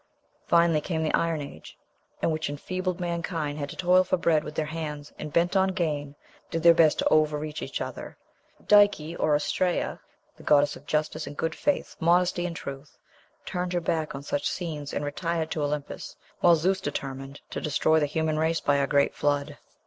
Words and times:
Finally 0.47 0.81
came 0.81 1.03
the 1.03 1.13
Iron 1.13 1.41
Age, 1.43 1.77
in 2.23 2.31
which 2.31 2.49
enfeebled 2.49 2.99
mankind 2.99 3.59
had 3.59 3.69
to 3.69 3.75
toil 3.75 4.03
for 4.03 4.17
bread 4.17 4.43
with 4.43 4.55
their 4.55 4.65
hands, 4.65 5.13
and, 5.19 5.31
bent 5.31 5.55
on 5.55 5.67
gain, 5.69 6.15
did 6.49 6.63
their 6.63 6.73
best 6.73 6.97
to 6.97 7.09
overreach 7.09 7.61
each 7.61 7.81
other. 7.81 8.17
Dike, 8.67 8.95
or 9.19 9.35
Astræa, 9.35 9.99
the 10.37 10.41
goddess 10.41 10.75
of 10.75 10.87
justice 10.87 11.27
and 11.27 11.37
good 11.37 11.53
faith, 11.53 11.97
modesty 11.99 12.47
and 12.47 12.55
truth, 12.55 12.97
turned 13.45 13.73
her 13.73 13.79
back 13.79 14.15
on 14.15 14.23
such 14.23 14.49
scenes, 14.49 14.91
and 14.91 15.05
retired 15.05 15.51
to 15.51 15.61
Olympus, 15.61 16.15
while 16.39 16.55
Zeus 16.55 16.81
determined 16.81 17.39
to 17.51 17.61
destroy 17.61 17.99
the 17.99 18.07
human 18.07 18.39
race 18.39 18.59
by 18.59 18.77
a 18.77 18.87
great 18.87 19.13
flood. 19.13 19.59